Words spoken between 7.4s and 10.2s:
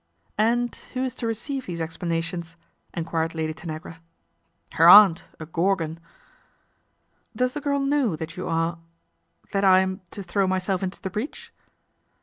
the girl know that you are that I am